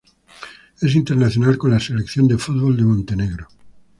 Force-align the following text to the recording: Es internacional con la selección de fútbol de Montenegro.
Es 0.81 0.95
internacional 0.95 1.59
con 1.59 1.69
la 1.69 1.79
selección 1.79 2.27
de 2.27 2.39
fútbol 2.39 2.75
de 2.75 2.83
Montenegro. 2.85 3.47